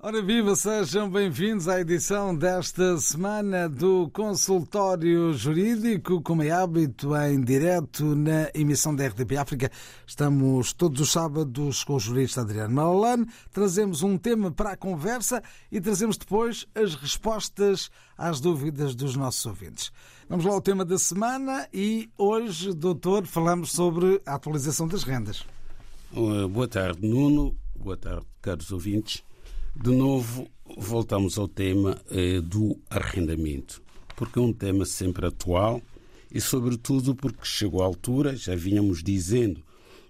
[0.00, 7.42] Ora viva, sejam bem-vindos à edição desta semana do Consultório Jurídico, como é hábito, em
[7.42, 9.72] direto na emissão da RTP África.
[10.06, 15.42] Estamos todos os sábados com o jurista Adriano Malalane, trazemos um tema para a conversa
[15.68, 19.90] e trazemos depois as respostas às dúvidas dos nossos ouvintes.
[20.28, 25.44] Vamos lá ao tema da semana e hoje, doutor, falamos sobre a atualização das rendas.
[26.52, 27.56] Boa tarde, Nuno.
[27.74, 29.26] Boa tarde, caros ouvintes.
[29.80, 33.80] De novo, voltamos ao tema eh, do arrendamento,
[34.16, 35.80] porque é um tema sempre atual
[36.32, 39.62] e, sobretudo, porque chegou à altura, já vínhamos dizendo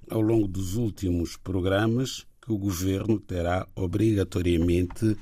[0.09, 5.15] ao longo dos últimos programas, que o governo terá obrigatoriamente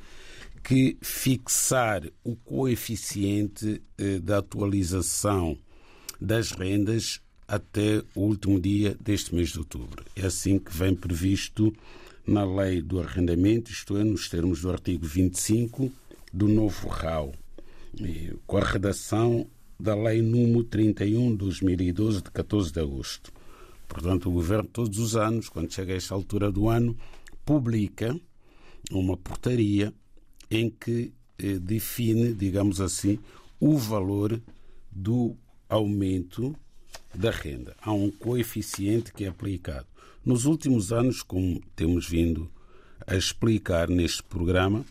[0.62, 5.59] que fixar o coeficiente eh, da atualização
[6.21, 10.04] das rendas até o último dia deste mês de outubro.
[10.15, 11.74] É assim que vem previsto
[12.27, 15.93] na lei do arrendamento, isto é, nos termos do artigo 25
[16.33, 17.33] do novo RAU,
[18.46, 19.46] com a redação
[19.79, 23.33] da lei número 31 de 2012, de 14 de agosto.
[23.87, 26.96] Portanto, o Governo, todos os anos, quando chega a esta altura do ano,
[27.45, 28.18] publica
[28.90, 29.93] uma portaria
[30.51, 33.18] em que eh, define, digamos assim,
[33.61, 34.40] o valor
[34.90, 35.37] do
[35.68, 36.55] aumento
[37.15, 37.77] da renda.
[37.80, 39.87] Há um coeficiente que é aplicado.
[40.27, 42.51] Nos últimos anos, como temos vindo
[43.07, 44.85] a explicar neste programa,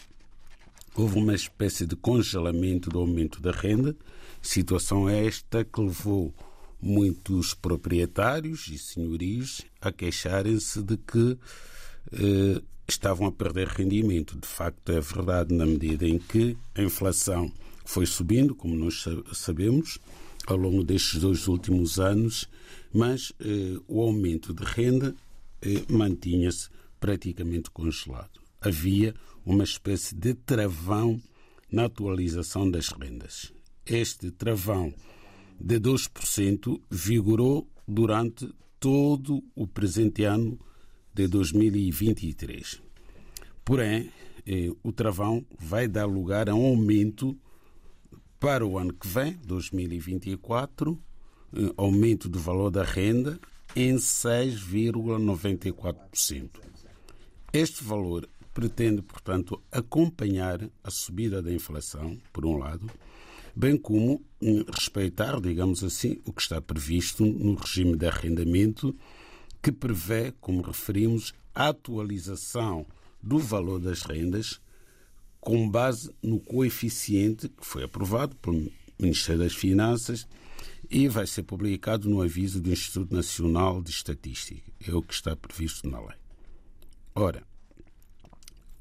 [0.95, 3.93] houve uma espécie de congelamento do aumento da renda,
[4.41, 6.33] situação esta que levou
[6.81, 11.37] muitos proprietários e senhorios a queixarem-se de que
[12.13, 14.39] eh, estavam a perder rendimento.
[14.39, 17.51] De facto, é verdade na medida em que a inflação
[17.83, 19.99] foi subindo, como nós sabemos,
[20.47, 22.47] ao longo destes dois últimos anos,
[22.93, 25.13] mas eh, o aumento de renda
[25.89, 28.41] mantinha-se praticamente congelado.
[28.61, 29.13] Havia
[29.45, 31.21] uma espécie de travão
[31.71, 33.53] na atualização das rendas.
[33.85, 34.93] Este travão
[35.59, 38.49] de 2% vigorou durante
[38.79, 40.59] todo o presente ano
[41.13, 42.81] de 2023.
[43.63, 44.11] Porém,
[44.45, 47.37] eh, o travão vai dar lugar a um aumento
[48.39, 51.01] para o ano que vem, 2024,
[51.53, 53.39] eh, aumento do valor da renda
[53.75, 56.49] em 6,94%.
[57.51, 62.89] Este valor pretende, portanto, acompanhar a subida da inflação, por um lado,
[63.55, 68.95] bem como hum, respeitar, digamos assim, o que está previsto no regime de arrendamento,
[69.61, 72.85] que prevê, como referimos, a atualização
[73.21, 74.61] do valor das rendas
[75.41, 80.25] com base no coeficiente que foi aprovado pelo Ministério das Finanças
[80.89, 84.71] e vai ser publicado no aviso do Instituto Nacional de Estatística.
[84.85, 86.15] É o que está previsto na lei.
[87.13, 87.45] Ora,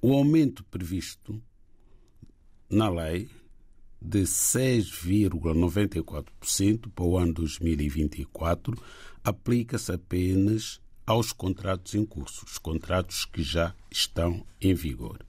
[0.00, 1.42] o aumento previsto
[2.68, 3.28] na lei
[4.00, 8.76] de 6,94% para o ano 2024
[9.22, 15.24] aplica-se apenas aos contratos em curso, os contratos que já estão em vigor.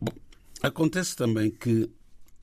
[0.00, 0.12] Bom,
[0.62, 1.90] acontece também que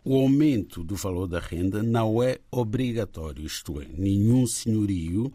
[0.10, 5.30] o aumento do valor da renda não é obrigatório, isto é, nenhum senhorio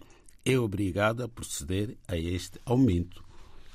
[0.46, 3.22] é obrigado a proceder a este aumento.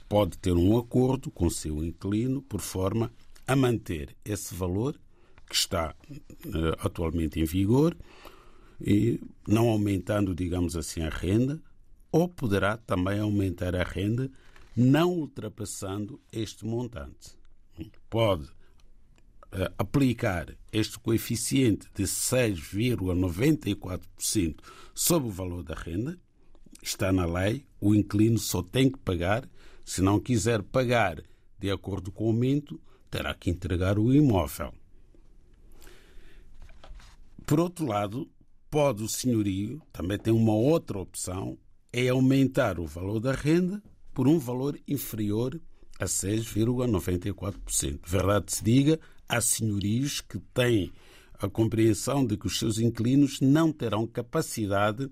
[0.10, 3.14] Pode ter um acordo com seu inquilino por forma
[3.46, 5.00] a manter esse valor
[5.48, 5.94] que está
[6.48, 7.96] uh, atualmente em vigor,
[8.82, 11.62] e não aumentando, digamos assim, a renda,
[12.12, 14.32] ou poderá também aumentar a renda
[14.76, 17.38] não ultrapassando este montante.
[18.10, 18.57] Pode
[19.78, 24.56] aplicar este coeficiente de 6,94%
[24.94, 26.20] sobre o valor da renda,
[26.82, 29.50] está na lei, o inquilino só tem que pagar,
[29.86, 31.24] se não quiser pagar
[31.60, 32.80] de acordo com o aumento,
[33.10, 34.74] terá que entregar o imóvel.
[37.46, 38.30] Por outro lado,
[38.70, 41.58] pode o senhorio, também tem uma outra opção,
[41.92, 43.82] é aumentar o valor da renda
[44.14, 45.60] por um valor inferior
[46.00, 48.00] a 6,94%.
[48.06, 50.94] Verdade se diga, há senhorios que têm
[51.40, 55.08] a compreensão de que os seus inquilinos não terão capacidade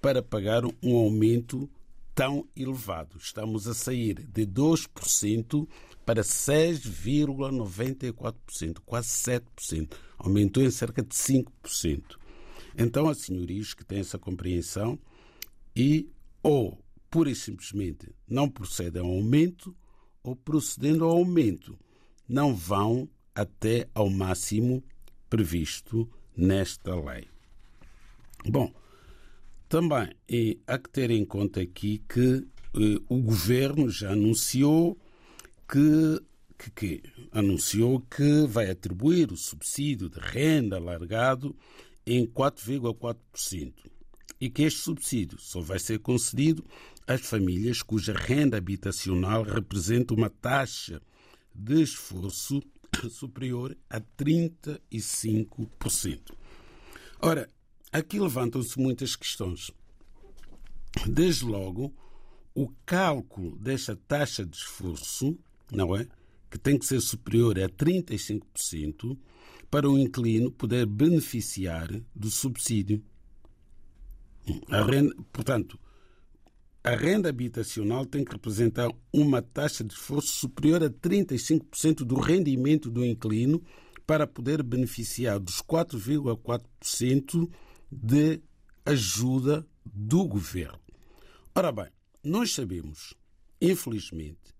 [0.00, 1.70] para pagar um aumento
[2.14, 3.18] tão elevado.
[3.18, 5.68] Estamos a sair de 2%
[6.04, 9.92] para 6,94%, quase 7%.
[10.16, 12.16] Aumentou em cerca de 5%.
[12.76, 14.98] Então, há senhorios que têm essa compreensão
[15.76, 16.10] e
[16.42, 19.76] ou, pura e simplesmente, não procedem ao aumento
[20.22, 21.78] ou procedendo ao aumento,
[22.28, 24.82] não vão até ao máximo
[25.30, 27.28] previsto nesta lei.
[28.44, 28.72] Bom,
[29.68, 30.10] também
[30.66, 32.44] há que ter em conta aqui que
[32.74, 34.98] eh, o governo já anunciou
[35.68, 36.20] que,
[36.58, 41.54] que, que, anunciou que vai atribuir o subsídio de renda alargado
[42.04, 43.72] em 4,4%
[44.40, 46.64] e que este subsídio só vai ser concedido
[47.06, 51.00] às famílias cuja renda habitacional representa uma taxa
[51.54, 52.62] de esforço
[53.08, 56.32] superior a 35%.
[57.20, 57.48] Ora,
[57.92, 59.70] aqui levantam-se muitas questões.
[61.06, 61.94] Desde logo,
[62.54, 65.38] o cálculo desta taxa de esforço,
[65.70, 66.06] não é?
[66.50, 69.16] Que tem que ser superior a 35%
[69.70, 73.02] para o inquilino poder beneficiar do subsídio.
[74.70, 75.78] A renda, portanto,
[76.88, 82.90] a renda habitacional tem que representar uma taxa de esforço superior a 35% do rendimento
[82.90, 83.62] do inquilino
[84.06, 87.50] para poder beneficiar dos 4,4%
[87.92, 88.40] de
[88.86, 90.80] ajuda do governo.
[91.54, 91.88] Ora bem,
[92.24, 93.12] nós sabemos,
[93.60, 94.54] infelizmente,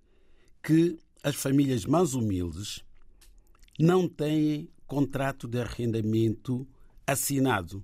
[0.62, 2.84] que as famílias mais humildes
[3.80, 6.69] não têm contrato de arrendamento
[7.06, 7.82] assinado.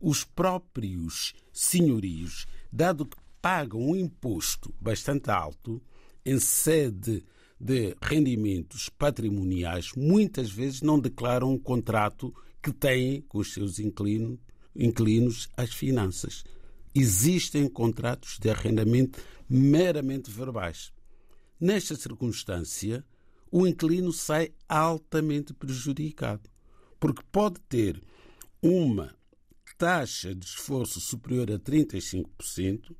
[0.00, 5.78] Os próprios senhorios, dado que pagam um imposto bastante alto
[6.24, 7.22] em sede
[7.60, 14.38] de rendimentos patrimoniais, muitas vezes não declaram um contrato que têm com os seus inquilinos,
[14.74, 16.42] inquilinos as finanças.
[16.94, 20.90] Existem contratos de arrendamento meramente verbais.
[21.60, 23.04] Nesta circunstância,
[23.52, 26.48] o inquilino sai altamente prejudicado,
[26.98, 28.02] porque pode ter
[28.62, 29.14] uma
[29.76, 32.96] taxa de esforço superior a 35%,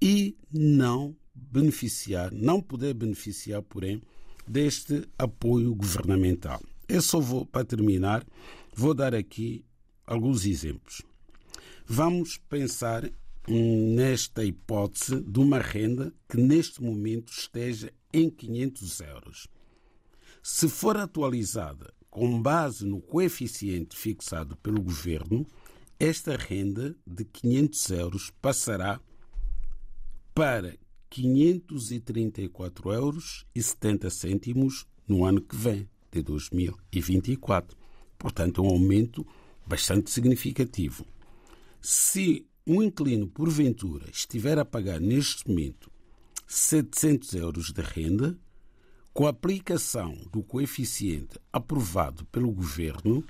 [0.00, 4.02] e não beneficiar, não poder beneficiar, porém,
[4.46, 6.62] deste apoio governamental.
[6.88, 8.24] Eu só vou, para terminar,
[8.74, 9.64] vou dar aqui
[10.06, 11.02] alguns exemplos.
[11.86, 13.10] Vamos pensar
[13.48, 19.48] nesta hipótese de uma renda que neste momento esteja em 500 euros.
[20.42, 25.46] Se for atualizada com base no coeficiente fixado pelo governo,
[25.98, 29.00] esta renda de 500 euros passará
[30.36, 30.76] para
[31.08, 37.74] 534 euros e 70 cêntimos no ano que vem, de 2024.
[38.18, 39.26] Portanto, é um aumento
[39.66, 41.06] bastante significativo.
[41.80, 45.90] Se um inquilino, porventura, estiver a pagar neste momento
[46.46, 48.38] 700 euros de renda,
[49.14, 53.24] com a aplicação do coeficiente aprovado pelo governo,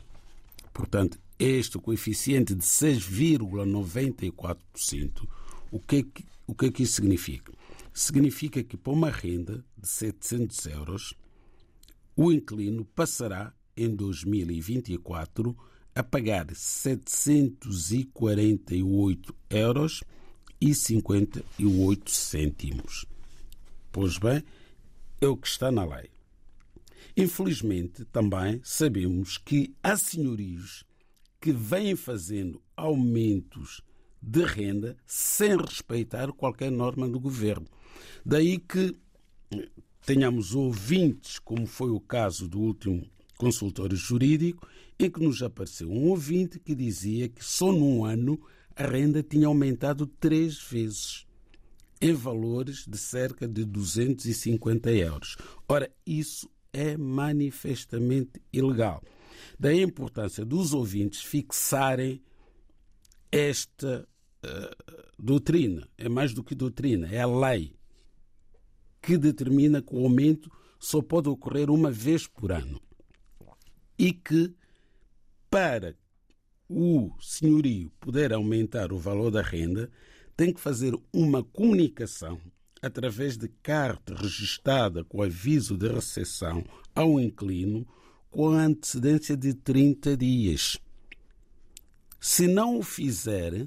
[0.75, 5.29] portanto, este coeficiente de 6,94%,
[5.71, 7.53] o que é que o que é que isso significa?
[7.93, 11.15] Significa que para uma renda de 700 euros,
[12.15, 15.57] o inquilino passará em 2024
[15.95, 20.03] a pagar 748 euros
[20.61, 23.07] e 58 cêntimos.
[23.91, 24.45] Pois bem,
[25.21, 26.11] é o que está na lei.
[27.17, 30.85] Infelizmente, também sabemos que há senhorios
[31.41, 33.81] que vêm fazendo aumentos
[34.27, 37.67] de renda sem respeitar qualquer norma do governo.
[38.25, 38.93] Daí que
[40.05, 44.69] tenhamos ouvintes, como foi o caso do último consultório jurídico,
[44.99, 48.41] em que nos apareceu um ouvinte que dizia que só num ano
[48.75, 51.25] a renda tinha aumentado três vezes,
[52.01, 55.37] em valores de cerca de 250 euros.
[55.69, 59.03] Ora, isso é manifestamente ilegal.
[59.59, 62.21] Daí a importância dos ouvintes fixarem
[63.31, 64.07] esta
[65.19, 67.75] doutrina, é mais do que doutrina, é a lei
[69.01, 72.81] que determina que o aumento só pode ocorrer uma vez por ano
[73.99, 74.55] e que
[75.51, 75.97] para
[76.69, 79.91] o senhorio poder aumentar o valor da renda
[80.37, 82.41] tem que fazer uma comunicação
[82.83, 87.87] através de carta registada com aviso de recepção ao inquilino
[88.31, 90.77] com antecedência de 30 dias.
[92.21, 93.67] Se não o fizer,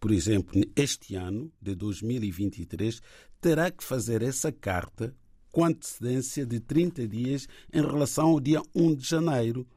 [0.00, 3.02] por exemplo, este ano de 2023,
[3.38, 5.14] terá que fazer essa carta
[5.52, 9.68] com antecedência de 30 dias em relação ao dia 1 de janeiro.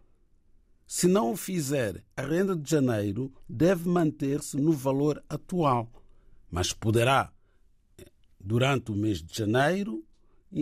[0.87, 5.91] Se não o fizer, a renda de janeiro deve manter-se no valor atual,
[6.49, 7.33] mas poderá,
[8.39, 10.05] durante o mês de janeiro,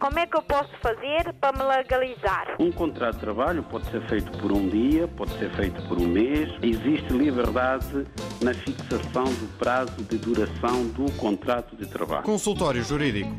[0.05, 2.57] Como é que eu posso fazer para me legalizar?
[2.59, 6.05] Um contrato de trabalho pode ser feito por um dia, pode ser feito por um
[6.07, 6.47] mês.
[6.62, 8.05] Existe liberdade
[8.39, 12.21] na fixação do prazo de duração do contrato de trabalho.
[12.21, 13.31] Consultório Jurídico.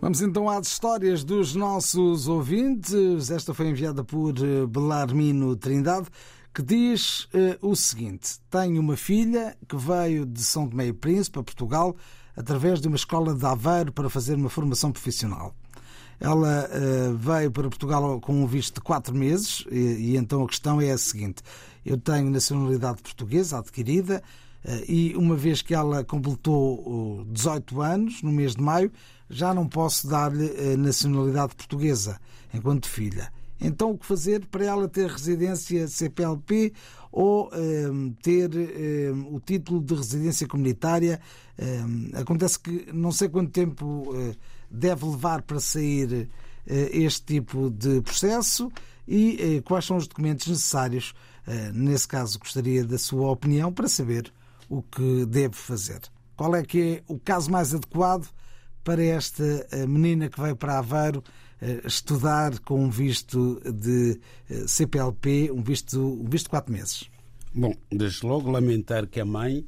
[0.00, 3.28] Vamos então às histórias dos nossos ouvintes.
[3.28, 6.06] Esta foi enviada por eh, Belarmino Trindade,
[6.54, 11.40] que diz uh, o seguinte: Tenho uma filha que veio de São Tomé e Príncipe,
[11.40, 11.96] a Portugal,
[12.36, 15.54] através de uma escola de Aveiro para fazer uma formação profissional.
[16.20, 20.80] Ela uh, veio para Portugal com um visto de quatro meses e, então a questão
[20.80, 21.42] é a seguinte:
[21.84, 24.22] eu tenho nacionalidade portuguesa adquirida
[24.64, 28.90] uh, e uma vez que ela completou 18 anos, no mês de maio,
[29.28, 32.18] já não posso dar-lhe uh, nacionalidade portuguesa
[32.52, 33.30] enquanto filha.
[33.60, 36.72] Então, o que fazer para ela ter residência CPLP
[37.16, 41.18] ou um, ter um, o título de residência comunitária?
[41.58, 44.36] Um, acontece que não sei quanto tempo uh,
[44.70, 46.28] deve levar para sair uh,
[46.66, 48.70] este tipo de processo
[49.08, 51.14] e uh, quais são os documentos necessários.
[51.72, 54.30] nesse caso, gostaria da sua opinião para saber
[54.68, 56.00] o que deve fazer.
[56.36, 58.28] Qual é que é o caso mais adequado
[58.84, 61.24] para esta menina que veio para Aveiro
[61.84, 67.10] estudar com um visto de eh, CPLP, um visto, um visto de quatro meses?
[67.54, 69.66] Bom, desde logo lamentar que a mãe,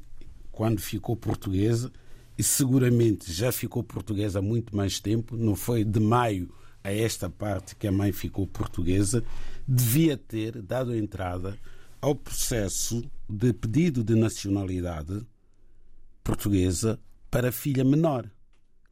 [0.51, 1.91] quando ficou portuguesa,
[2.37, 6.53] e seguramente já ficou portuguesa há muito mais tempo, não foi de maio
[6.83, 9.23] a esta parte que a mãe ficou portuguesa,
[9.67, 11.57] devia ter dado entrada
[12.01, 15.25] ao processo de pedido de nacionalidade
[16.23, 18.29] portuguesa para a filha menor,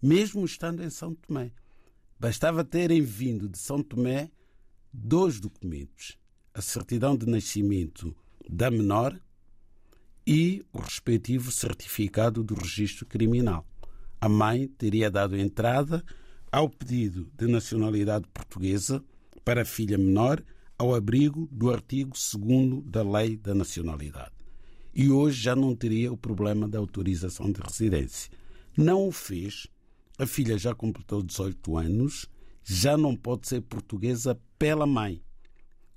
[0.02, 1.52] mesmo estando em São Tomé.
[2.20, 4.32] Bastava terem vindo de São Tomé
[4.92, 6.18] dois documentos:
[6.54, 8.16] a certidão de nascimento
[8.50, 9.20] da menor
[10.26, 13.68] e o respectivo certificado do registro criminal.
[14.20, 16.04] A mãe teria dado entrada
[16.52, 19.04] ao pedido de nacionalidade portuguesa
[19.46, 20.44] para a filha menor
[20.78, 24.34] ao abrigo do artigo 2 da Lei da Nacionalidade.
[24.94, 28.32] E hoje já não teria o problema da autorização de residência.
[28.76, 29.68] Não o fez
[30.18, 32.28] a filha já completou 18 anos,
[32.64, 35.22] já não pode ser portuguesa pela mãe.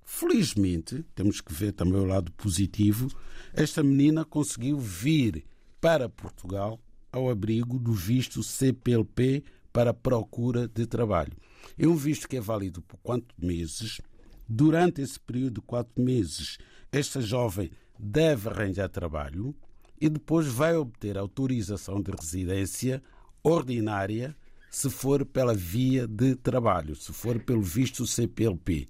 [0.05, 3.09] Felizmente, temos que ver também o lado positivo,
[3.53, 5.45] esta menina conseguiu vir
[5.81, 6.81] para Portugal
[7.13, 11.33] ao abrigo do visto CPLP para procura de trabalho.
[11.79, 14.01] É um visto que é válido por quatro meses.
[14.49, 16.59] Durante esse período de quatro meses,
[16.91, 19.55] esta jovem deve arranjar trabalho
[20.01, 23.03] e depois vai obter autorização de residência
[23.43, 24.37] ordinária
[24.71, 28.87] se for pela via de trabalho, se for pelo visto CPLP,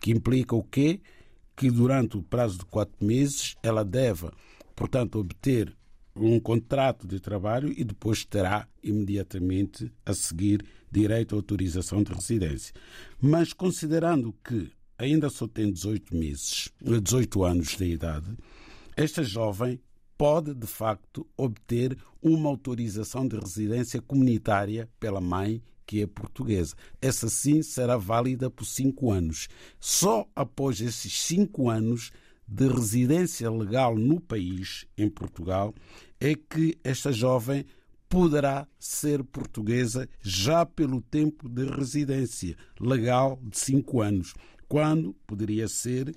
[0.00, 1.00] que implica o quê?
[1.56, 4.28] Que durante o prazo de quatro meses ela deve,
[4.76, 5.74] portanto, obter
[6.14, 12.74] um contrato de trabalho e depois terá imediatamente a seguir direito à autorização de residência.
[13.18, 18.36] Mas considerando que ainda só tem 18 meses, 18 anos de idade,
[18.94, 19.80] esta jovem
[20.22, 26.76] pode, de facto, obter uma autorização de residência comunitária pela mãe, que é portuguesa.
[27.00, 29.48] Essa sim será válida por cinco anos.
[29.80, 32.12] Só após esses cinco anos
[32.46, 35.74] de residência legal no país, em Portugal,
[36.20, 37.66] é que esta jovem
[38.08, 44.34] poderá ser portuguesa já pelo tempo de residência legal de cinco anos,
[44.68, 46.14] quando poderia ser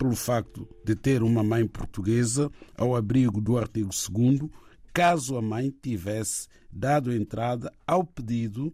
[0.00, 4.50] pelo facto de ter uma mãe portuguesa ao abrigo do artigo 2
[4.94, 8.72] caso a mãe tivesse dado entrada ao pedido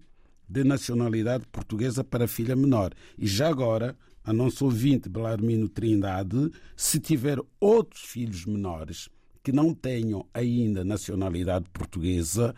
[0.49, 2.93] de nacionalidade portuguesa para a filha menor.
[3.19, 9.09] E já agora, a nossa ouvinte Belarmino Trindade, se tiver outros filhos menores
[9.43, 12.55] que não tenham ainda nacionalidade portuguesa,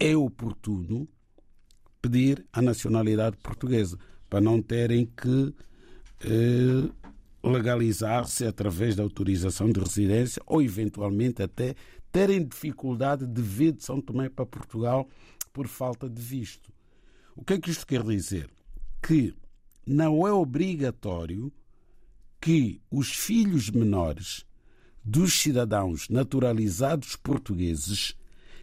[0.00, 1.08] é oportuno
[2.02, 3.96] pedir a nacionalidade portuguesa,
[4.28, 5.54] para não terem que
[6.20, 6.90] eh,
[7.50, 11.74] legalizar-se através da autorização de residência ou, eventualmente, até
[12.10, 15.08] terem dificuldade de vir de São Tomé para Portugal
[15.52, 16.72] por falta de visto.
[17.34, 18.50] O que é que isto quer dizer?
[19.02, 19.34] Que
[19.86, 21.52] não é obrigatório
[22.40, 24.44] que os filhos menores
[25.04, 28.14] dos cidadãos naturalizados portugueses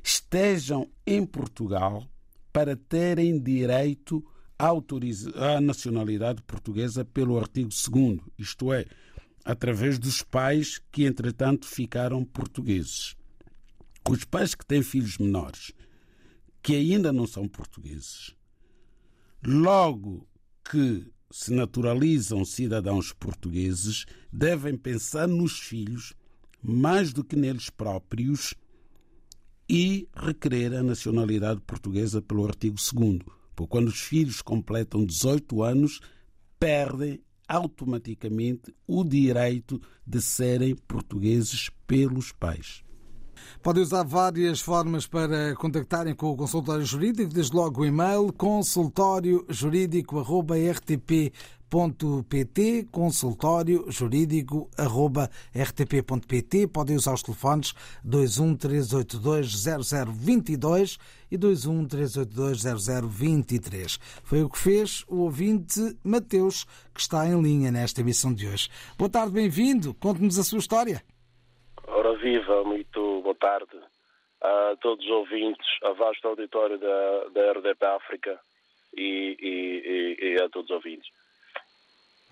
[0.04, 2.08] estejam em Portugal
[2.54, 4.25] para terem direito
[4.57, 8.85] a nacionalidade portuguesa pelo artigo 2 isto é,
[9.43, 13.15] através dos pais que, entretanto, ficaram portugueses.
[14.09, 15.71] Os pais que têm filhos menores
[16.62, 18.33] que ainda não são portugueses.
[19.45, 20.27] Logo
[20.67, 26.13] que se naturalizam cidadãos portugueses, devem pensar nos filhos
[26.63, 28.55] mais do que neles próprios
[29.69, 33.19] e requerer a nacionalidade portuguesa pelo artigo 2
[33.67, 36.01] quando os filhos completam 18 anos,
[36.59, 42.83] perdem automaticamente o direito de serem portugueses pelos pais.
[43.62, 51.33] Podem usar várias formas para contactarem com o consultório jurídico, desde logo o e-mail consultóriojurídico.rtp
[51.75, 56.67] rtp.pt, consultório jurídico arroba rtp.pt.
[56.67, 57.74] Podem usar os telefones
[58.08, 60.98] 213820022
[61.29, 64.00] e 213820023.
[64.24, 66.63] Foi o que fez o ouvinte Mateus,
[66.94, 68.70] que está em linha nesta emissão de hoje.
[68.98, 69.94] Boa tarde, bem-vindo.
[69.96, 71.03] Conte-nos a sua história.
[71.88, 73.77] Ora viva, muito boa tarde
[74.41, 78.39] a todos os ouvintes, a vasto auditório da, da RDP África
[78.96, 81.10] e, e, e, e a todos os ouvintes.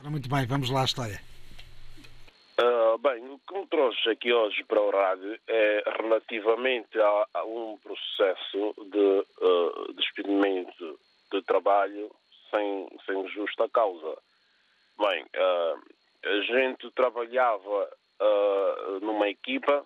[0.03, 1.17] Ora, muito bem, vamos lá à história.
[2.59, 7.45] Uh, bem, o que me trouxe aqui hoje para o rádio é relativamente a, a
[7.45, 10.99] um processo de uh, despedimento
[11.31, 12.11] de trabalho
[12.51, 14.17] sem, sem justa causa.
[14.99, 15.81] Bem, uh,
[16.25, 17.89] a gente trabalhava
[19.01, 19.85] numa equipa,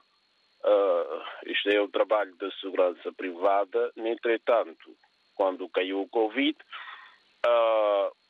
[1.48, 4.96] isto é o trabalho da segurança privada, entretanto,
[5.36, 6.56] quando caiu o Covid,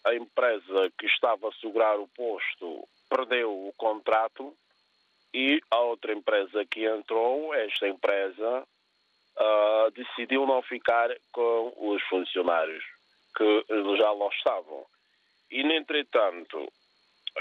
[0.08, 4.56] a empresa que estava a segurar o posto perdeu o contrato
[5.34, 8.64] e a outra empresa que entrou, esta empresa,
[9.38, 12.84] uh, decidiu não ficar com os funcionários
[13.36, 13.66] que
[13.98, 14.86] já lá estavam.
[15.52, 16.72] E, entretanto,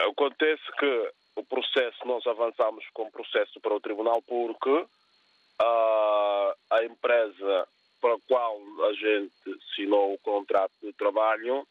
[0.08, 4.86] acontece que o processo, nós avançamos com o processo para o tribunal porque uh,
[6.70, 7.68] a empresa
[8.00, 11.66] para a qual a gente assinou o contrato de trabalho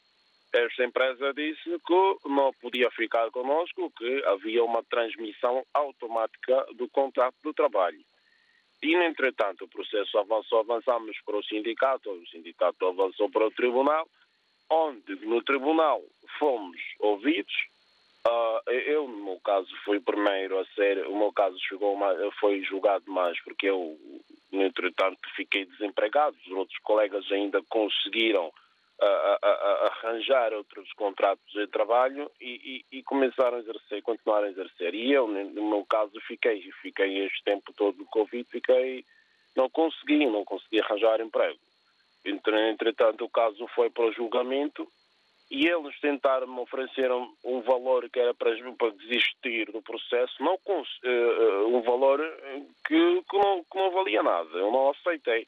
[0.55, 7.35] esta empresa disse que não podia ficar conosco, que havia uma transmissão automática do contrato
[7.44, 8.00] de trabalho.
[8.81, 14.07] E, entretanto, o processo avançou, avançamos para o sindicato, o sindicato avançou para o tribunal,
[14.70, 16.01] onde no tribunal
[16.37, 17.53] fomos ouvidos.
[18.27, 22.61] Uh, eu, no meu caso, fui primeiro a ser, o meu caso chegou mais, foi
[22.63, 23.98] julgado mais, porque eu,
[24.51, 26.35] entretanto, fiquei desempregado.
[26.46, 28.51] Os outros colegas ainda conseguiram
[29.05, 34.48] a, a, a, arranjar outros contratos de trabalho e, e, e, começaram a exercer, continuaram
[34.48, 34.94] a exercer.
[34.94, 39.05] E eu, no meu caso, fiquei, fiquei este tempo todo do Covid, fiquei,
[39.55, 41.59] não consegui, não consegui arranjar emprego.
[42.25, 44.87] Entretanto, o caso foi para o julgamento
[45.50, 47.11] e eles tentaram me oferecer
[47.44, 52.20] um valor que era para, para desistir do processo, não uh, um valor
[52.87, 54.50] que, que, não, que não valia nada.
[54.57, 55.48] Eu não aceitei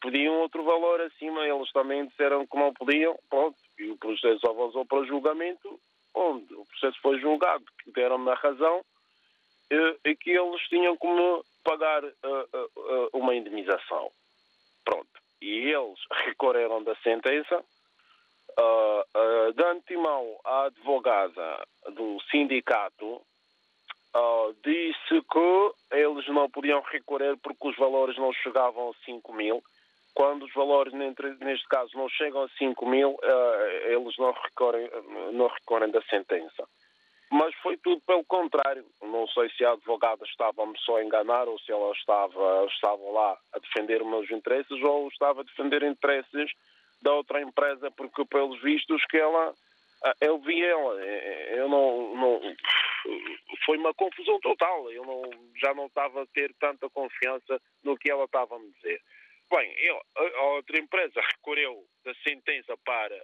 [0.00, 4.84] pediam outro valor acima, eles também disseram que não podiam, pronto, e o processo avançou
[4.84, 5.80] para julgamento,
[6.14, 8.84] onde o processo foi julgado, que deram-me a razão,
[10.04, 14.10] e que eles tinham como pagar uh, uh, uma indemnização.
[14.84, 15.08] Pronto.
[15.40, 17.62] E eles recorreram da sentença,
[18.58, 23.22] uh, de antemão a advogada do sindicato
[24.14, 29.62] Uh, disse que eles não podiam recorrer porque os valores não chegavam a 5 mil.
[30.14, 34.90] Quando os valores, neste caso, não chegam a 5 mil, uh, eles não recorrem,
[35.32, 36.66] não recorrem da sentença.
[37.30, 38.84] Mas foi tudo pelo contrário.
[39.02, 43.38] Não sei se a advogada estava-me só a enganar ou se ela estava, estava lá
[43.52, 46.50] a defender os meus interesses ou estava a defender interesses
[47.02, 49.54] da outra empresa, porque pelos vistos que ela
[50.04, 52.40] ah, eu vi ela, eh, eu não, não,
[53.64, 55.22] foi uma confusão total, eu não,
[55.56, 59.00] já não estava a ter tanta confiança no que ela estava a me dizer.
[59.50, 63.20] Bem, eu, a outra empresa recorreu da sentença para,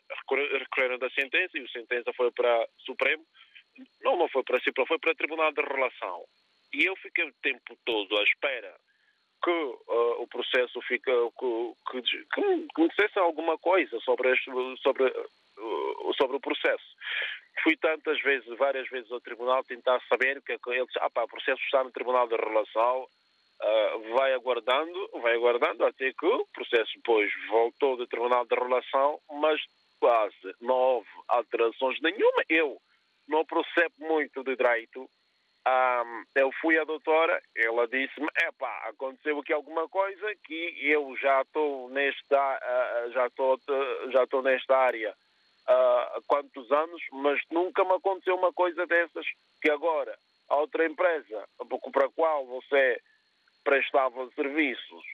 [0.58, 3.24] recorreram da sentença e a sentença foi para Supremo,
[4.02, 6.24] não, não foi para Supremo, foi para Tribunal de Relação.
[6.72, 8.74] E eu fiquei o tempo todo à espera
[9.44, 12.40] que uh, o processo fica, que, que, que,
[12.80, 15.12] me dissesse alguma coisa sobre, este, sobre
[16.16, 16.84] sobre o processo.
[17.62, 21.62] Fui tantas vezes, várias vezes ao tribunal tentar saber que eles, ah pá, o processo
[21.62, 27.30] está no tribunal de relação, uh, vai aguardando, vai aguardando até que o processo depois
[27.48, 29.60] voltou do tribunal de relação, mas
[30.00, 32.42] quase não houve alterações nenhuma.
[32.48, 32.76] Eu
[33.28, 35.08] não percebo muito de direito.
[35.66, 41.40] Um, eu fui à doutora, ela disse-me, epá, aconteceu aqui alguma coisa que eu já
[41.40, 42.58] estou nesta,
[43.06, 43.58] uh, já estou
[44.12, 45.14] já estou nesta área
[45.66, 49.26] há quantos anos, mas nunca me aconteceu uma coisa dessas
[49.60, 50.16] que agora
[50.48, 51.48] a outra empresa
[51.92, 53.00] para a qual você
[53.64, 55.04] prestava serviços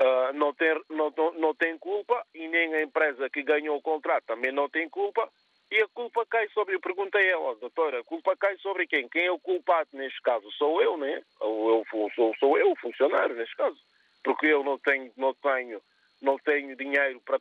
[0.00, 4.24] uh, não, tem, não, não tem culpa e nem a empresa que ganhou o contrato
[4.26, 5.28] também não tem culpa.
[5.70, 9.08] E a culpa cai sobre, eu perguntei a ela, doutora, a culpa cai sobre quem?
[9.08, 10.48] Quem é o culpado neste caso?
[10.52, 11.22] Sou eu, né?
[11.40, 13.76] Ou eu, sou, sou eu o funcionário neste caso.
[14.22, 15.80] Porque eu não tenho, não tenho,
[16.24, 17.38] não tenho dinheiro para,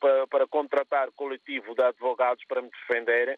[0.00, 3.36] para, para contratar coletivo de advogados para me defenderem.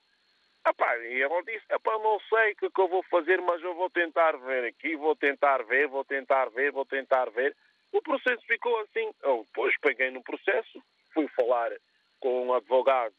[0.67, 3.63] Epá, e ela disse, epá, não sei o que, é que eu vou fazer, mas
[3.63, 7.55] eu vou tentar ver aqui, vou tentar ver, vou tentar ver, vou tentar ver.
[7.93, 9.11] O processo ficou assim.
[9.23, 11.71] Eu depois peguei no processo, fui falar
[12.19, 13.15] com um advogado,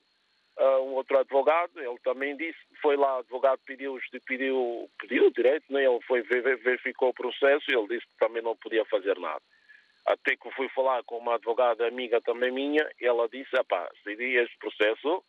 [0.57, 5.71] uh, um outro advogado, ele também disse, foi lá, o advogado pediu, pediu, pediu direito,
[5.71, 5.85] né?
[5.85, 9.41] ele foi, verificou o processo e ele disse que também não podia fazer nada.
[10.06, 14.58] Até que fui falar com uma advogada amiga também minha, e ela disse, pá, este
[14.60, 15.20] processo uh,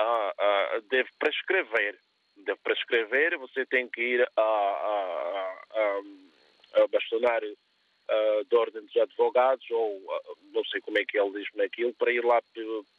[0.00, 1.96] uh, deve prescrever.
[2.36, 8.96] Deve prescrever, você tem que ir a, a, a, a bastonário uh, de ordem dos
[8.96, 12.42] advogados, ou uh, não sei como é que ele diz naquilo, para ir lá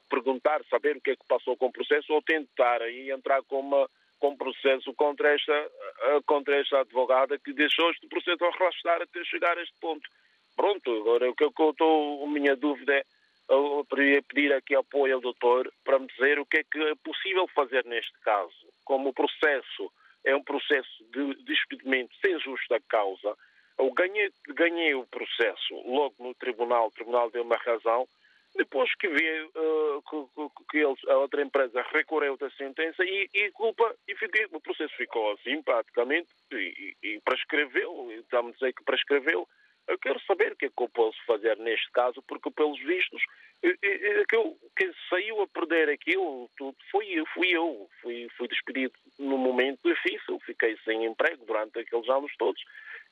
[0.10, 3.60] perguntar, saber o que é que passou com o processo, ou tentar aí entrar com,
[3.60, 5.68] uma, com processo contra esta,
[6.16, 10.10] uh, contra esta advogada que deixou este processo arrastar até chegar a este ponto.
[10.56, 13.04] Pronto, agora o que eu estou, a minha dúvida é,
[13.50, 13.86] eu
[14.28, 17.86] pedir aqui apoio ao doutor para me dizer o que é que é possível fazer
[17.86, 18.54] neste caso.
[18.84, 19.92] Como o processo
[20.24, 23.36] é um processo de despedimento sem justa causa,
[23.78, 28.08] eu ganhei, ganhei o processo logo no tribunal, o tribunal deu uma razão,
[28.56, 33.52] depois que vi uh, que, que, eles, a outra empresa recorreu da sentença e, e
[33.52, 34.14] culpa, e
[34.54, 39.48] o processo ficou assim, praticamente, e, e, e prescreveu, estamos a dizer que prescreveu.
[39.88, 43.22] Eu quero saber o que é que eu posso fazer neste caso, porque pelos vistos,
[43.62, 49.38] eu, que saiu a perder aquilo tudo fui eu, fui eu, fui, fui despedido num
[49.38, 52.62] momento difícil, fiquei sem emprego durante aqueles anos todos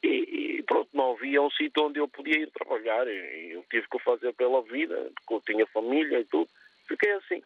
[0.03, 3.07] e, e, pronto, não havia um sítio onde eu podia ir trabalhar.
[3.07, 6.49] Eu tive que fazer pela vida, porque eu tinha família e tudo.
[6.85, 7.41] Fiquei assim.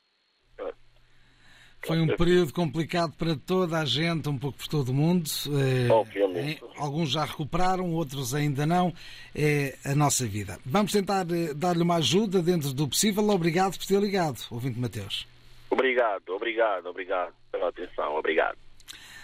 [1.87, 5.29] Foi um período complicado para toda a gente, um pouco por todo o mundo.
[5.57, 6.61] É, Obviamente.
[6.61, 8.93] É, alguns já recuperaram, outros ainda não.
[9.33, 10.59] É a nossa vida.
[10.65, 13.29] Vamos tentar eh, dar-lhe uma ajuda dentro do possível.
[13.29, 15.25] Obrigado por ter ligado, ouvinte Mateus.
[15.69, 18.15] Obrigado, obrigado, obrigado pela atenção.
[18.15, 18.57] Obrigado.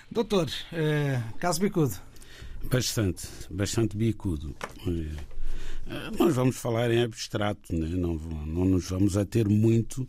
[0.09, 1.95] Doutor, é, caso bicudo.
[2.63, 4.55] Bastante, bastante bicudo.
[4.87, 7.87] Eh, nós vamos falar em abstrato, né?
[7.89, 10.07] não, não nos vamos ater muito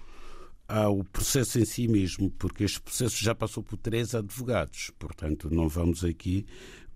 [0.68, 5.68] ao processo em si mesmo, porque este processo já passou por três advogados, portanto, não
[5.68, 6.46] vamos aqui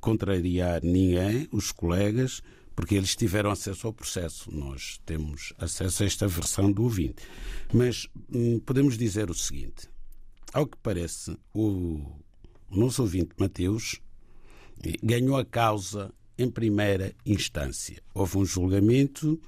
[0.01, 2.41] contrariar ninguém, os colegas,
[2.75, 4.51] porque eles tiveram acesso ao processo.
[4.55, 7.25] Nós temos acesso a esta versão do ouvinte.
[7.73, 9.89] Mas hum, podemos dizer o seguinte:
[10.53, 12.01] ao que parece, o,
[12.71, 14.01] o nosso ouvinte Mateus
[15.03, 18.01] ganhou a causa em primeira instância.
[18.15, 19.41] Houve um julgamento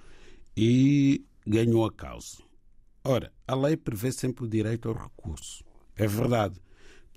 [0.56, 2.50] e ganhou a causa.
[3.03, 5.65] Ora, a lei prevê sempre o direito ao recurso.
[5.97, 6.61] É verdade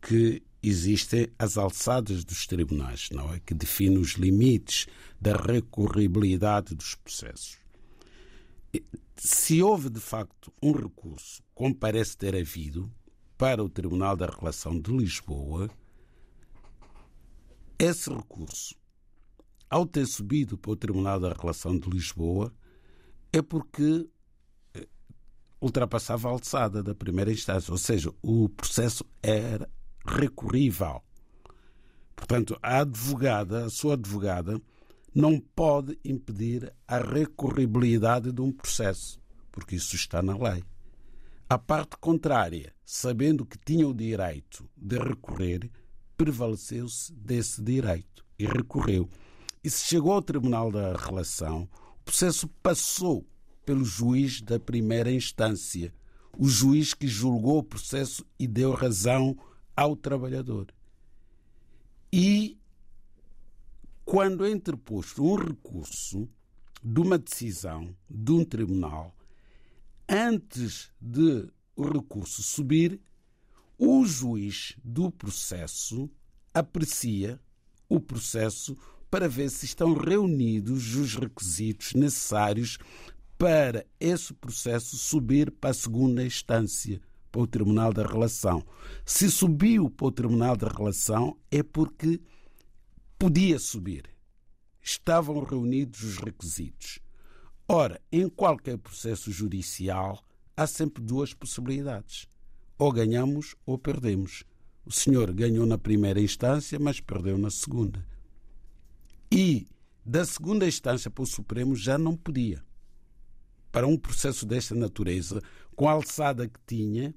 [0.02, 3.39] que existem as alçadas dos tribunais, não é?
[3.39, 4.88] Que definem os limites
[5.19, 7.58] da recorribilidade dos processos.
[9.17, 12.91] Se houve de facto um recurso, como parece ter havido,
[13.38, 15.69] para o Tribunal da Relação de Lisboa,
[17.78, 18.76] esse recurso,
[19.69, 22.54] ao ter subido para o Tribunal da Relação de Lisboa,
[23.32, 24.08] é porque
[25.63, 29.69] ultrapassava a alçada da primeira instância, ou seja, o processo era
[30.06, 31.02] recorrível.
[32.13, 34.62] Portanto, a advogada, a sua advogada,
[35.15, 39.21] não pode impedir a recorribilidade de um processo,
[39.52, 40.63] porque isso está na lei.
[41.49, 45.71] A parte contrária, sabendo que tinha o direito de recorrer,
[46.17, 49.10] prevaleceu-se desse direito e recorreu.
[49.63, 51.69] E se chegou ao Tribunal da Relação,
[52.02, 53.26] o processo passou
[53.65, 55.93] pelo juiz da primeira instância,
[56.38, 59.38] o juiz que julgou o processo e deu razão
[59.76, 60.67] ao trabalhador.
[62.12, 62.58] E
[64.06, 66.30] quando é interposto um recurso
[66.84, 69.15] de uma decisão de um tribunal,
[70.08, 72.99] antes de o recurso subir,
[73.78, 76.10] o juiz do processo
[76.54, 77.39] aprecia
[77.89, 78.78] o processo
[79.10, 82.78] para ver se estão reunidos os requisitos necessários
[83.43, 88.65] para esse processo subir para a segunda instância, para o Tribunal da Relação.
[89.06, 92.21] Se subiu para o Tribunal da Relação é porque
[93.19, 94.06] podia subir.
[94.82, 96.99] Estavam reunidos os requisitos.
[97.67, 100.23] Ora, em qualquer processo judicial
[100.56, 102.29] há sempre duas possibilidades
[102.77, 104.45] ou ganhamos ou perdemos.
[104.86, 108.08] O senhor ganhou na primeira instância, mas perdeu na segunda.
[109.29, 109.67] E
[110.06, 112.63] da segunda instância para o Supremo já não podia.
[113.73, 115.41] Para um processo desta natureza,
[115.75, 117.12] com a alçada que tinha,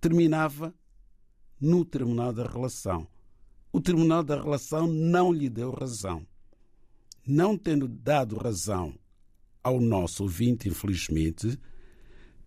[0.00, 0.74] terminava
[1.60, 3.06] no Tribunal da Relação.
[3.70, 6.26] O Tribunal da Relação não lhe deu razão.
[7.26, 8.98] Não tendo dado razão
[9.62, 11.60] ao nosso ouvinte, infelizmente,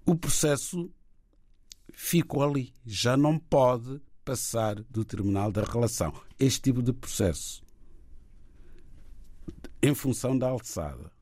[0.04, 0.91] o processo
[1.94, 2.74] ficou ali.
[2.84, 6.12] Já não pode passar do Tribunal da Relação.
[6.39, 7.63] Este tipo de processo.
[9.84, 11.21] Em função da alçada.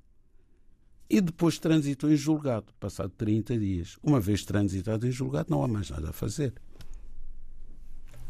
[1.09, 3.97] E depois transitou em julgado, passado 30 dias.
[4.03, 6.53] Uma vez transitado em julgado, não há mais nada a fazer.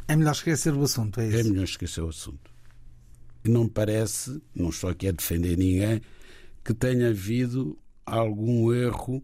[0.07, 1.37] É melhor esquecer o assunto, é isso?
[1.37, 2.51] É melhor esquecer o assunto.
[3.43, 6.01] E não me parece, não estou aqui a defender ninguém,
[6.63, 9.23] que tenha havido algum erro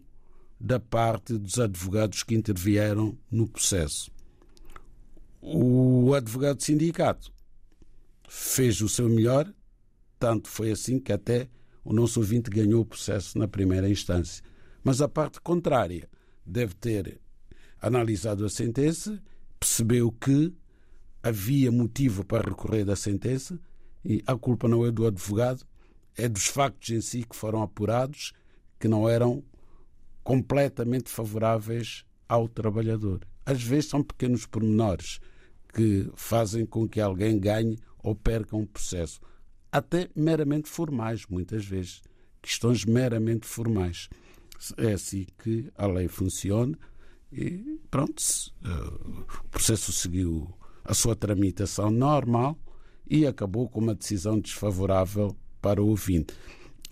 [0.60, 4.10] da parte dos advogados que intervieram no processo.
[5.40, 7.32] O advogado sindicato
[8.28, 9.52] fez o seu melhor,
[10.18, 11.48] tanto foi assim que até
[11.86, 14.42] o nosso ouvinte ganhou o processo na primeira instância.
[14.82, 16.08] Mas a parte contrária
[16.44, 17.20] deve ter
[17.80, 19.22] analisado a sentença,
[19.58, 20.52] percebeu que
[21.22, 23.58] havia motivo para recorrer da sentença
[24.04, 25.64] e a culpa não é do advogado,
[26.16, 28.32] é dos factos em si que foram apurados
[28.80, 29.44] que não eram
[30.24, 33.20] completamente favoráveis ao trabalhador.
[33.44, 35.20] Às vezes são pequenos pormenores
[35.72, 39.20] que fazem com que alguém ganhe ou perca um processo
[39.76, 42.02] até meramente formais, muitas vezes.
[42.40, 44.08] Questões meramente formais.
[44.78, 46.78] É assim que a lei funciona
[47.30, 48.22] e pronto,
[48.64, 48.68] eh,
[49.44, 50.48] o processo seguiu
[50.82, 52.58] a sua tramitação normal
[53.06, 56.32] e acabou com uma decisão desfavorável para o ouvinte.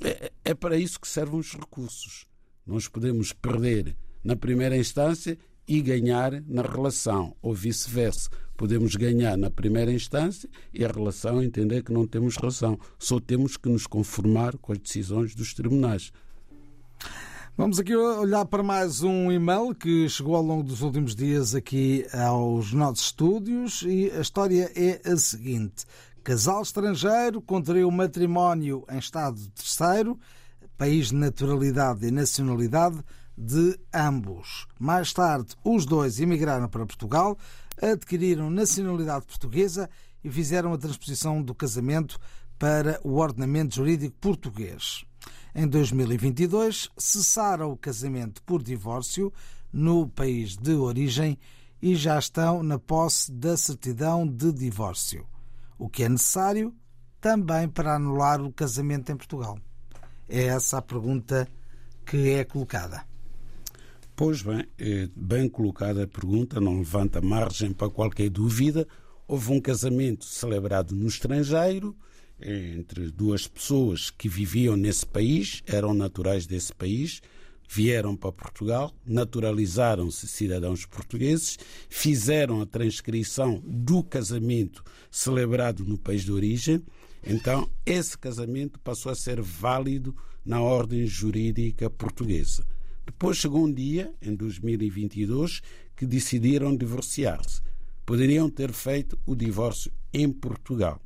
[0.03, 2.27] É, é para isso que servem os recursos.
[2.67, 8.29] Nós podemos perder na primeira instância e ganhar na relação, ou vice-versa.
[8.57, 12.79] Podemos ganhar na primeira instância e a relação entender que não temos razão.
[12.99, 16.13] Só temos que nos conformar com as decisões dos tribunais.
[17.57, 22.05] Vamos aqui olhar para mais um e-mail que chegou ao longo dos últimos dias aqui
[22.13, 25.85] aos nossos estúdios e a história é a seguinte.
[26.25, 30.19] Casal estrangeiro contraiu matrimónio em estado terceiro,
[30.77, 32.99] país de naturalidade e nacionalidade
[33.37, 34.67] de ambos.
[34.79, 37.37] Mais tarde, os dois emigraram para Portugal,
[37.81, 39.89] adquiriram nacionalidade portuguesa
[40.23, 42.19] e fizeram a transposição do casamento
[42.59, 45.05] para o ordenamento jurídico português.
[45.55, 49.33] Em 2022, cessaram o casamento por divórcio
[49.73, 51.39] no país de origem
[51.83, 55.27] e já estão na posse da certidão de divórcio,
[55.79, 56.75] o que é necessário
[57.21, 59.59] também para anular o casamento em Portugal.
[60.29, 61.47] É essa a pergunta
[62.05, 63.05] que é colocada.
[64.17, 68.87] Pois bem, é bem colocada a pergunta, não levanta margem para qualquer dúvida.
[69.27, 71.97] Houve um casamento celebrado no estrangeiro
[72.41, 77.21] entre duas pessoas que viviam nesse país, eram naturais desse país,
[77.69, 86.31] vieram para Portugal, naturalizaram-se cidadãos portugueses, fizeram a transcrição do casamento celebrado no país de
[86.31, 86.81] origem.
[87.27, 92.65] Então, esse casamento passou a ser válido na ordem jurídica portuguesa.
[93.07, 95.61] Depois chegou um dia, em 2022,
[95.95, 97.61] que decidiram divorciar-se.
[98.07, 101.01] Poderiam ter feito o divórcio em Portugal.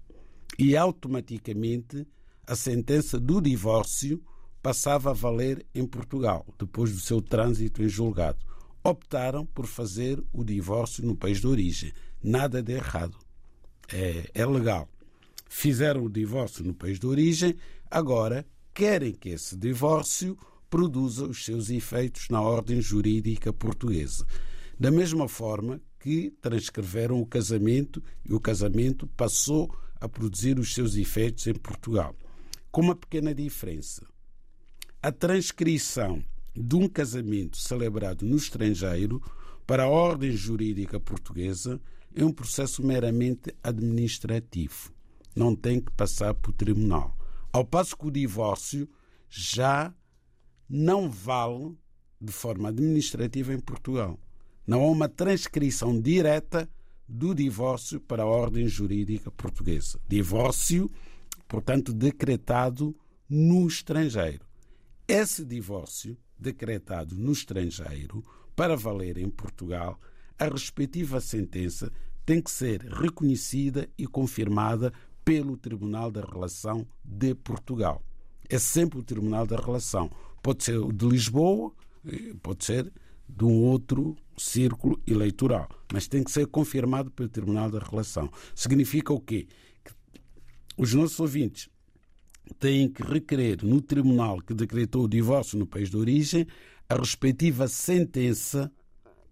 [0.59, 2.07] E automaticamente
[2.47, 4.23] a sentença do divórcio
[4.63, 8.39] passava a valer em Portugal, depois do seu trânsito em julgado.
[8.83, 11.93] Optaram por fazer o divórcio no país de origem.
[12.23, 13.17] Nada de errado.
[13.93, 14.89] É, é legal.
[15.49, 17.57] Fizeram o divórcio no país de origem,
[17.91, 20.37] agora querem que esse divórcio
[20.71, 24.27] produza os seus efeitos na ordem jurídica portuguesa.
[24.79, 30.95] Da mesma forma que transcreveram o casamento e o casamento passou a produzir os seus
[30.95, 32.15] efeitos em Portugal.
[32.71, 34.07] Com uma pequena diferença.
[35.03, 36.23] A transcrição
[36.55, 39.23] de um casamento celebrado no estrangeiro
[39.67, 41.81] para a ordem jurídica portuguesa
[42.15, 44.93] é um processo meramente administrativo.
[45.35, 47.17] Não tem que passar por tribunal.
[47.53, 48.89] Ao passo que o divórcio
[49.29, 49.95] já
[50.69, 51.77] não vale
[52.21, 54.19] de forma administrativa em Portugal.
[54.67, 56.69] Não há uma transcrição direta
[57.09, 59.99] do divórcio para a ordem jurídica portuguesa.
[60.07, 60.91] Divórcio,
[61.47, 62.95] portanto, decretado
[63.29, 64.45] no estrangeiro.
[65.07, 68.23] Esse divórcio, decretado no estrangeiro,
[68.55, 69.99] para valer em Portugal,
[70.39, 71.91] a respectiva sentença
[72.27, 74.93] tem que ser reconhecida e confirmada
[75.25, 78.03] pelo Tribunal da Relação de Portugal.
[78.51, 80.11] É sempre o Tribunal da Relação.
[80.49, 81.75] Pode ser o de Lisboa,
[82.43, 82.91] pode ser
[83.29, 88.31] de um outro círculo eleitoral, mas tem que ser confirmado pelo Tribunal da Relação.
[88.55, 89.47] Significa o quê?
[89.85, 89.93] Que
[90.79, 91.69] os nossos ouvintes
[92.59, 96.47] têm que requerer no tribunal que decretou o divórcio no país de origem
[96.89, 98.73] a respectiva sentença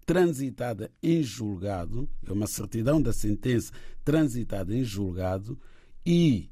[0.04, 3.72] transitada em julgado, é uma certidão da sentença
[4.04, 5.58] transitada em julgado,
[6.04, 6.50] e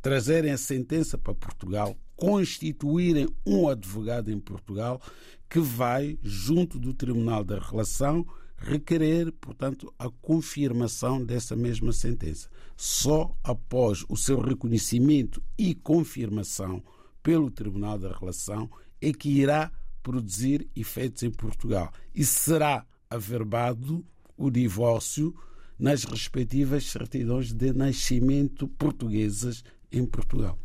[0.00, 5.00] trazerem a sentença para Portugal, constituírem um advogado em Portugal
[5.48, 8.26] que vai, junto do Tribunal da Relação,
[8.56, 12.48] requerer, portanto, a confirmação dessa mesma sentença.
[12.76, 16.82] Só após o seu reconhecimento e confirmação
[17.22, 19.70] pelo Tribunal da Relação é que irá
[20.02, 24.04] produzir efeitos em Portugal e será averbado
[24.36, 25.34] o divórcio
[25.78, 30.58] nas respectivas certidões de nascimento portuguesas em Portugal.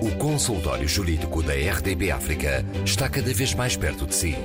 [0.00, 4.36] O consultório jurídico da RDB África está cada vez mais perto de si.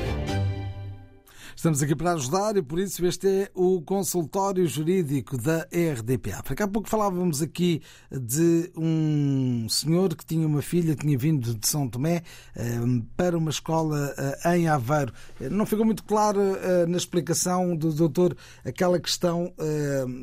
[1.61, 6.65] Estamos aqui para ajudar e por isso este é o consultório jurídico da RDP África.
[6.65, 11.87] Há pouco falávamos aqui de um senhor que tinha uma filha tinha vindo de São
[11.87, 12.23] Tomé
[12.57, 12.79] eh,
[13.15, 15.13] para uma escola eh, em Aveiro.
[15.51, 19.53] Não ficou muito claro eh, na explicação do doutor aquela questão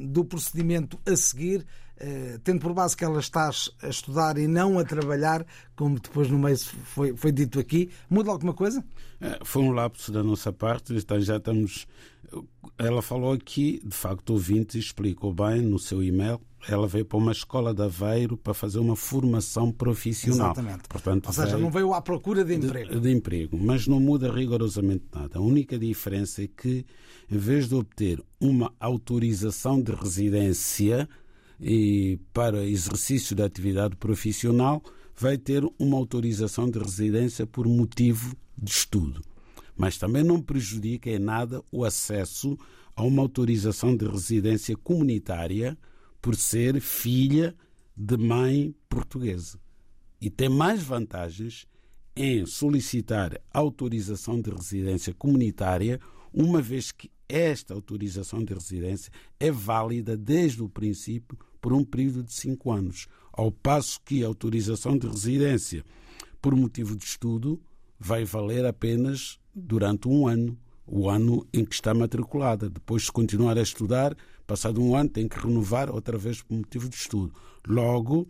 [0.09, 1.67] do procedimento a seguir.
[1.99, 3.49] Uh, tendo por base que ela está
[3.81, 5.43] a estudar e não a trabalhar,
[5.75, 8.85] como depois no mês foi, foi dito aqui, muda alguma coisa?
[9.19, 11.87] É, foi um lapso da nossa parte, então já estamos.
[12.77, 16.39] Ela falou aqui, de facto, o ouvinte explicou bem no seu e-mail.
[16.67, 20.51] Ela veio para uma escola de Aveiro para fazer uma formação profissional.
[20.51, 20.83] Exatamente.
[20.89, 22.91] Portanto, Ou seja, não veio à procura de emprego.
[22.91, 25.39] De, de emprego, mas não muda rigorosamente nada.
[25.39, 26.85] A única diferença é que,
[27.31, 31.07] em vez de obter uma autorização de residência,
[31.59, 34.81] e para exercício da atividade profissional
[35.15, 39.21] vai ter uma autorização de residência por motivo de estudo.
[39.75, 42.57] Mas também não prejudica em nada o acesso
[42.95, 45.77] a uma autorização de residência comunitária
[46.21, 47.55] por ser filha
[47.95, 49.59] de mãe portuguesa.
[50.19, 51.67] E tem mais vantagens
[52.15, 55.99] em solicitar autorização de residência comunitária,
[56.33, 62.23] uma vez que esta autorização de residência é válida desde o princípio por um período
[62.23, 65.83] de cinco anos, ao passo que a autorização de residência
[66.41, 67.59] por motivo de estudo
[67.99, 72.69] vai valer apenas durante um ano, o ano em que está matriculada.
[72.69, 76.87] Depois, se continuar a estudar, passado um ano, tem que renovar outra vez por motivo
[76.87, 77.33] de estudo.
[77.67, 78.27] Logo,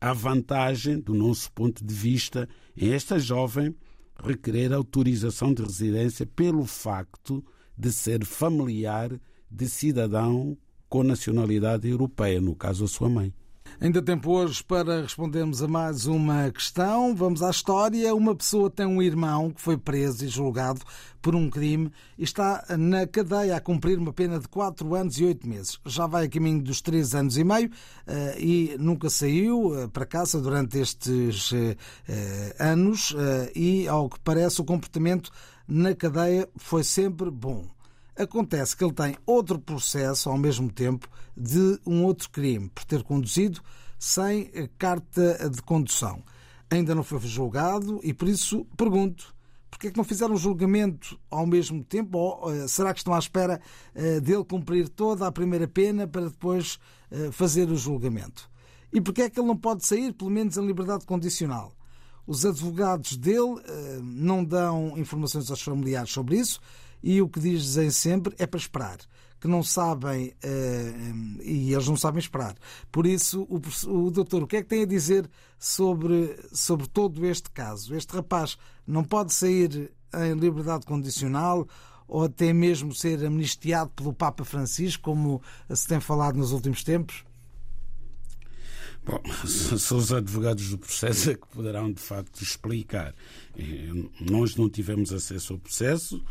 [0.00, 3.74] há vantagem, do nosso ponto de vista, em esta jovem
[4.22, 7.44] requerer autorização de residência pelo facto
[7.76, 9.10] de ser familiar
[9.50, 10.56] de cidadão
[10.88, 13.32] com nacionalidade europeia, no caso a sua mãe.
[13.80, 17.14] Ainda tempo hoje para respondermos a mais uma questão.
[17.14, 18.14] Vamos à história.
[18.14, 20.80] Uma pessoa tem um irmão que foi preso e julgado
[21.20, 25.24] por um crime e está na cadeia a cumprir uma pena de 4 anos e
[25.24, 25.80] 8 meses.
[25.86, 27.70] Já vai a caminho dos 3 anos e meio
[28.06, 33.14] eh, e nunca saiu eh, para casa durante estes eh, anos
[33.56, 35.30] e, ao que parece, o comportamento
[35.66, 37.66] na cadeia foi sempre bom.
[38.16, 43.02] Acontece que ele tem outro processo ao mesmo tempo de um outro crime, por ter
[43.02, 43.60] conduzido
[43.98, 46.22] sem carta de condução.
[46.70, 49.34] Ainda não foi julgado e por isso pergunto:
[49.70, 52.18] porque é que não fizeram julgamento ao mesmo tempo?
[52.18, 53.60] Ou uh, será que estão à espera
[53.94, 56.78] uh, dele cumprir toda a primeira pena para depois
[57.32, 58.50] fazer o julgamento?
[58.92, 61.72] E porque é que ele não pode sair, pelo menos em liberdade condicional?
[62.26, 63.60] Os advogados dele
[64.02, 66.60] não dão informações aos familiares sobre isso
[67.02, 68.98] e o que dizem sempre é para esperar
[69.44, 72.56] que não sabem uh, e eles não sabem esperar.
[72.90, 73.60] Por isso, o,
[74.06, 77.94] o, doutor, o que é que tem a dizer sobre, sobre todo este caso?
[77.94, 78.56] Este rapaz
[78.86, 81.68] não pode sair em liberdade condicional
[82.08, 87.22] ou até mesmo ser amnistiado pelo Papa Francisco, como se tem falado nos últimos tempos?
[89.04, 93.14] Bom, são os advogados do processo é que poderão de facto explicar.
[94.20, 96.24] Nós não tivemos acesso ao processo,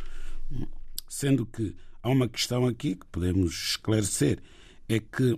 [1.07, 4.39] Sendo que há uma questão aqui que podemos esclarecer:
[4.89, 5.37] é que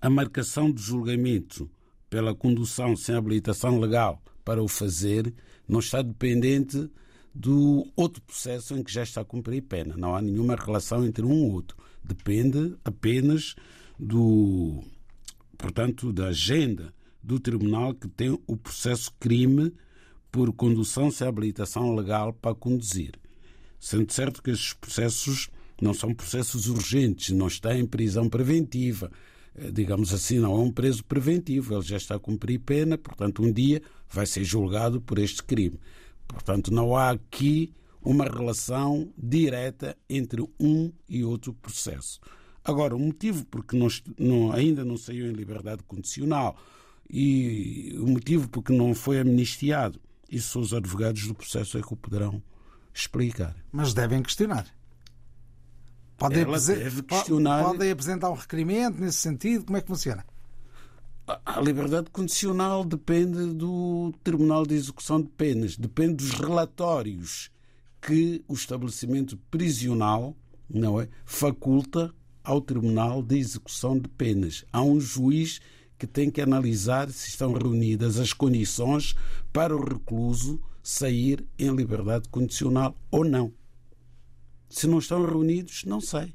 [0.00, 1.70] a marcação de julgamento
[2.08, 5.32] pela condução sem habilitação legal para o fazer
[5.68, 6.90] não está dependente
[7.32, 9.96] do outro processo em que já está a cumprir pena.
[9.96, 11.76] Não há nenhuma relação entre um e outro.
[12.02, 13.54] Depende apenas
[13.96, 14.82] do,
[15.60, 16.92] portanto, da agenda
[17.22, 19.72] do tribunal que tem o processo crime
[20.30, 23.12] por condução sem habilitação legal para conduzir.
[23.78, 25.50] Sendo certo que estes processos
[25.80, 29.10] não são processos urgentes, não está em prisão preventiva.
[29.54, 33.42] Eh, digamos assim, não é um preso preventivo, ele já está a cumprir pena, portanto,
[33.42, 35.80] um dia vai ser julgado por este crime.
[36.28, 42.20] Portanto, não há aqui uma relação direta entre um e outro processo.
[42.64, 43.88] Agora, o motivo porque não,
[44.18, 46.56] não, ainda não saiu em liberdade condicional
[47.08, 50.00] e o motivo porque não foi amnistiado,
[50.30, 52.42] isso os advogados do processo é que o poderão
[52.94, 53.56] explicar.
[53.72, 54.66] Mas devem questionar.
[56.16, 56.44] Podem,
[57.08, 57.64] questionar...
[57.64, 59.64] podem apresentar um requerimento nesse sentido?
[59.64, 60.24] Como é que funciona?
[61.46, 67.50] A liberdade condicional depende do Tribunal de Execução de Penas, depende dos relatórios
[68.02, 70.36] que o estabelecimento prisional
[70.68, 72.12] não é, faculta
[72.50, 74.64] ao Tribunal de Execução de Penas.
[74.72, 75.60] Há um juiz
[75.96, 79.14] que tem que analisar se estão reunidas as condições
[79.52, 83.52] para o recluso sair em liberdade condicional ou não.
[84.68, 86.34] Se não estão reunidos, não sai.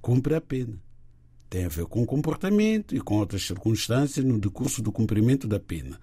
[0.00, 0.82] Cumpre a pena.
[1.50, 5.60] Tem a ver com o comportamento e com outras circunstâncias no decurso do cumprimento da
[5.60, 6.00] pena.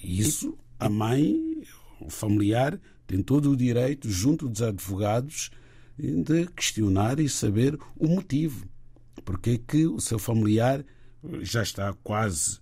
[0.00, 1.64] Isso, a mãe,
[2.00, 5.50] o familiar, tem todo o direito, junto dos advogados,
[5.98, 8.68] de questionar e saber o motivo.
[9.24, 10.84] Porque é que o seu familiar
[11.40, 12.58] já está quase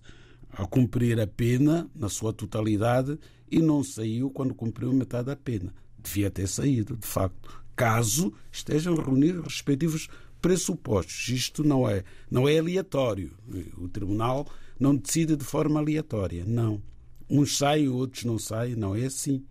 [0.51, 3.19] a cumprir a pena na sua totalidade
[3.51, 5.73] e não saiu quando cumpriu metade da pena.
[5.97, 10.07] Devia ter saído, de facto, caso estejam reunidos os respectivos
[10.41, 11.29] pressupostos.
[11.29, 13.31] Isto não é, não é aleatório.
[13.77, 14.47] O tribunal
[14.79, 16.45] não decide de forma aleatória.
[16.45, 16.81] Não.
[17.29, 18.75] Uns saem, outros não saem.
[18.75, 19.43] Não é assim.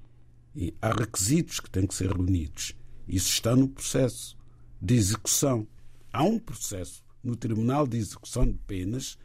[0.55, 2.75] E há requisitos que têm que ser reunidos.
[3.07, 4.37] Isso está no processo
[4.81, 5.67] de execução.
[6.13, 9.19] Há um processo no Tribunal de Execução de Penas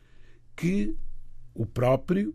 [0.55, 0.95] que
[1.53, 2.33] o próprio,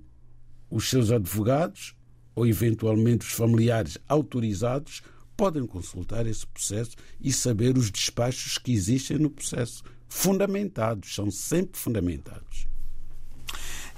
[0.70, 1.94] os seus advogados
[2.34, 5.02] ou eventualmente os familiares autorizados
[5.36, 9.82] podem consultar esse processo e saber os despachos que existem no processo.
[10.08, 12.66] Fundamentados, são sempre fundamentados.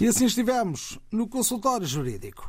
[0.01, 2.49] E assim estivemos no consultório jurídico.